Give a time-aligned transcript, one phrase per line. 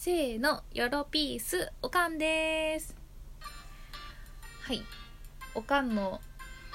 [0.00, 2.94] せーの、よろピース、おかんです。
[4.62, 4.80] はい。
[5.56, 6.20] おかんの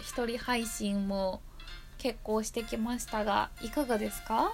[0.00, 1.40] 一人配信も
[1.98, 4.52] 結構してきましたが、いかがですか？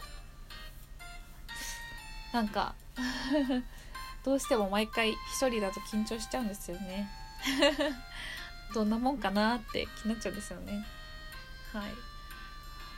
[2.34, 2.74] なんか、
[4.22, 7.08] どうしても毎回一人だと緊張しちゃうんですよね。
[8.74, 10.84] どんなもんかなって気になっちゃうんですよね。
[11.72, 11.92] はい。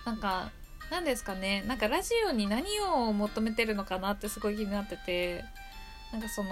[0.04, 0.50] なんか、
[0.90, 1.62] なんですかね。
[1.66, 5.44] なんかラジオに何を求めてるのかなってすごい気になってて。
[6.12, 6.50] なんかその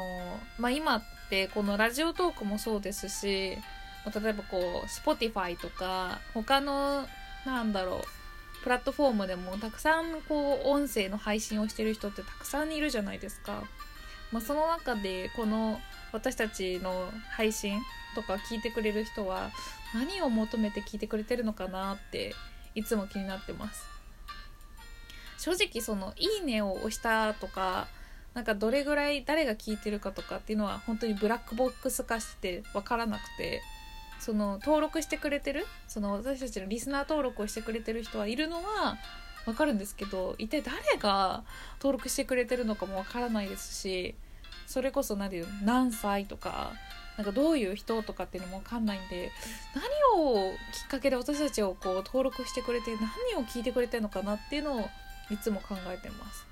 [0.58, 7.06] まあ今ってこのラジオトークもそうですし例えばこう Spotify とか他の
[7.44, 13.64] なんだろうプラットフォームでもたくさんこう音声の配信をしてる人ってたくさんいるじゃないですか、
[14.32, 15.80] まあ、その中でこの
[16.12, 17.80] 私たちの配信
[18.14, 19.50] とか聞いてくれる人は
[19.94, 22.34] 何を求めて聞いてくれてるのかなって
[22.74, 23.97] いつも気になってます。
[25.38, 27.88] 正直その「いいね」を押したとか
[28.34, 33.62] なんかどれぐらい誰が聞いてるかとかっていうのは本当にブラックボックス化して分からなくて
[34.20, 38.98] その登録してくれてるその私たちのリスナー登録をしてくれてる人はいるのは
[39.44, 41.44] 分かるんですけど一体誰が
[41.80, 44.14] 登録してくれてるのかも分からないですし
[44.66, 46.72] それこそ何ていう何歳とか
[47.16, 49.32] なんかどういう人とかっていうのも分かんないんで
[49.74, 52.92] 何をきっかけで私たちをこう登録してくれて
[53.34, 54.88] 何を聞いてくれてるのかなっていうのを
[55.30, 56.46] いつも考えてます。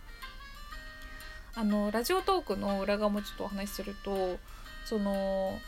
[1.54, 4.38] あのラジオトークの裏側もちょっとお話しすると
[4.84, 5.58] その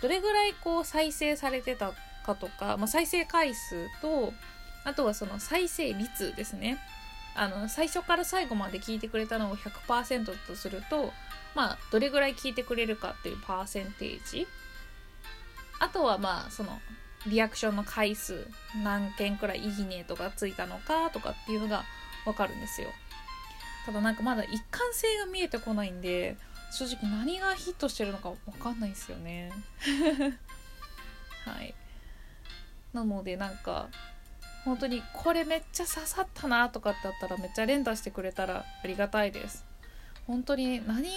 [0.00, 1.92] どれぐらいこう再生されてた
[2.24, 4.32] かとか、まあ、再生回数と
[4.84, 6.78] あとはその再生率ですね。
[7.36, 11.12] あの最初から最後まで聞いてくれたのを100%とすると
[11.56, 14.46] まあどれぐらい聞いてくれるかっていうパーセンテージ。
[15.80, 16.80] あとはまあその
[17.26, 18.46] リアクションの回数
[18.82, 21.84] 何件くらいいいねとかついたのかとかっていうのが
[22.26, 22.88] わかるんですよ。
[23.86, 26.36] ただなんかまだ一貫性が見えてこないんで
[26.72, 29.52] 正直何がヒットしてるのかわかんないですよね。
[31.44, 31.74] はい。
[32.92, 33.88] なのでなんか
[34.64, 39.64] 本当にこれめっちゃ刺さったなとかってあったらめっちゃ連打してくれたらありがたいです。
[40.26, 41.10] 本当に何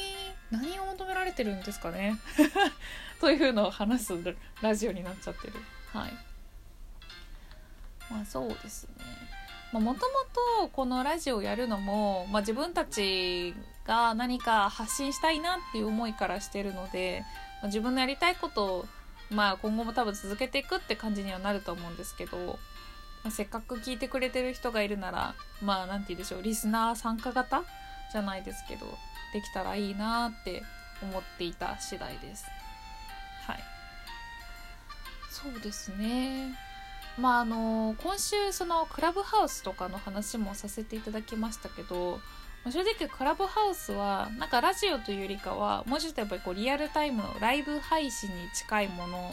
[0.52, 2.20] 何を求められてるんですかね。
[3.22, 5.54] というのを話すラジオになっちゃってる。
[5.94, 6.14] はい。
[8.10, 9.06] まあそうですね。
[9.74, 9.96] もとも
[10.62, 13.54] とこのラジオをやるのも、まあ、自分たち
[13.86, 17.24] が何か発信したいなっていう思いからしてるので、
[17.62, 18.86] まあ、自分のやりたいことを、
[19.30, 22.38] まあ、今後も多分続けていくって感じにはなると思うんですけど、
[23.24, 27.64] まあ、せっかく聞いてくれてる人がいるならまあ何て言うでしょうリスナー参加型
[28.12, 28.86] じゃないですけど
[29.34, 30.64] できたらいいなって
[31.02, 32.46] 思っていた次第です。
[33.46, 33.60] はい。
[35.30, 36.67] そうですね。
[37.18, 42.20] まああの今週そのクラブハウスとかの話もさせていただきましたけど
[42.66, 49.32] 正直クラブハウスはなんかラジオというよりかはもうちょっとやっぱりこうリアルタイムのライブ配信に近いもの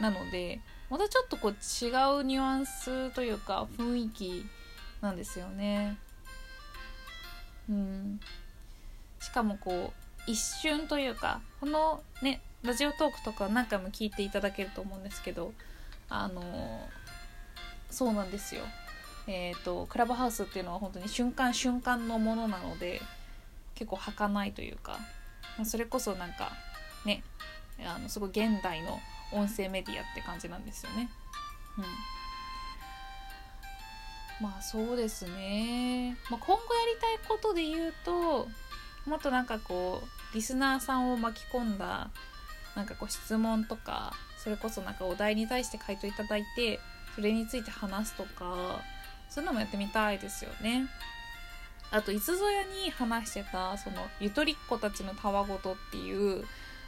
[0.00, 0.60] なので
[0.90, 1.88] またちょっとこう違
[2.20, 4.46] うニュアンスというか雰囲気
[5.00, 5.96] なんですよね。
[7.68, 8.20] うん、
[9.20, 9.92] しかもこ
[10.26, 15.52] う一瞬というかこのねラジオトークとか何回も聞いていただけると思うんですけど
[16.08, 16.42] あの
[17.92, 18.62] そうなんですよ。
[19.28, 23.00] えーと、クラブハウスっていうのは本当に瞬間瞬間のものなので
[23.76, 24.98] 結構儚いというか
[25.64, 26.50] それこそなんか
[27.06, 27.22] ね
[27.86, 28.98] あのすごい現代の
[29.32, 31.08] 音声メディアって感じなんですよね。
[31.78, 31.84] うん
[34.40, 38.48] まあそうですね、まあ、今後やりたいことで言うと
[39.06, 42.10] もっとなんかこうリスナーさんを巻き込んだ
[42.74, 46.80] なんかこう質問とかそれこそなんかお題に対して回答いただいて
[47.14, 48.80] それについて話すとか
[49.28, 50.86] そういうのもやってみたいですよね。
[51.90, 56.44] あといつぞやに話してたそのゆとりっ子たちのたわごとっていう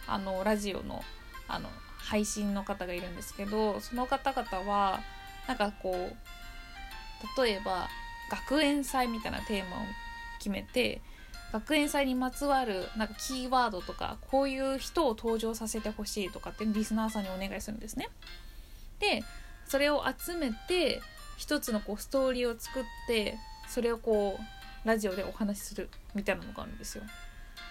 [0.07, 1.03] あのラジオの
[1.47, 1.69] あの
[1.99, 5.01] 配信の方がいるんですけどその方々は
[5.47, 7.89] なんかこう例えば
[8.31, 9.81] 学園祭みたいなテーマを
[10.39, 11.01] 決めて
[11.53, 18.09] 学園祭にまつわるなんかキーワードとかこういう人を登場させてほしいとかってリスナーさんにお願いするんですね。
[18.99, 19.23] で
[19.67, 21.01] それを集めて
[21.37, 23.37] 一つのこうストーリーを作って
[23.69, 27.05] それをこうラジオでお話しするみたいなのがあるんですよ。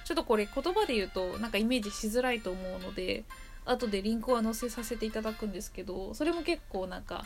[0.05, 3.23] ちょっとこれ言葉で言うとなんかイメージしづらいと思うので
[3.65, 7.23] 後でリンクは載せさせていただくんですけどそれも結構なんか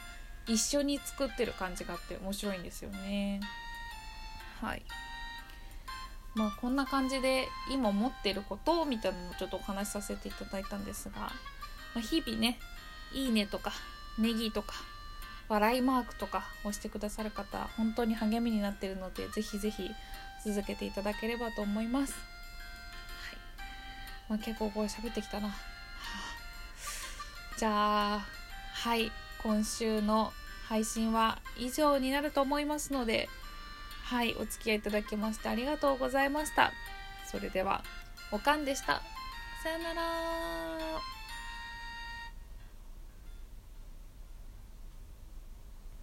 [0.48, 3.42] 一緒に作ってる感じがあって面白いんですよね。
[4.62, 4.84] はい。
[6.36, 11.32] まあこんな感じで今持ってることみたいなのをちょっとお話しさせていただいたんですが、ま
[11.96, 12.60] あ、日々ね
[13.12, 13.72] 「いいね」とか
[14.18, 14.76] 「ネギ」とか
[15.50, 19.90] 笑いマークとか押してくださる方本当に励みになってるのでぜひぜひ
[20.46, 22.14] 続けていただければと思います。
[24.30, 25.58] まあ、結構これ喋ってきたな、はあ、
[27.58, 28.26] じゃあ
[28.74, 29.12] はい。
[29.42, 30.34] 今週の
[30.68, 33.30] 配信は以上になると思いますので
[34.04, 34.36] はい。
[34.36, 36.74] お付き合いいただきましてありがとうございました。
[37.32, 37.84] それでは
[38.32, 39.02] おかんでした。
[39.64, 41.17] さよなら。